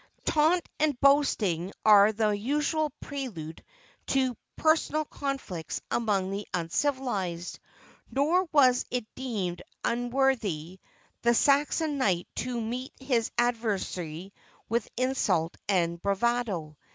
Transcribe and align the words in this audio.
Taunt 0.25 0.67
and 0.79 0.99
boasting 0.99 1.71
are 1.85 2.11
the 2.11 2.31
usual 2.35 2.89
prelude 3.01 3.63
to 4.07 4.35
personal 4.55 5.05
conflicts 5.05 5.79
among 5.91 6.31
the 6.31 6.47
uncivilized; 6.55 7.59
nor 8.09 8.47
was 8.51 8.83
it 8.89 9.05
deemed 9.13 9.61
unworthy 9.83 10.79
the 11.21 11.35
Saxon 11.35 11.99
knight 11.99 12.27
to 12.37 12.59
meet 12.59 12.93
his 12.99 13.29
adversary 13.37 14.33
with 14.69 14.89
insult 14.97 15.55
and 15.69 16.01
bravado. 16.01 16.75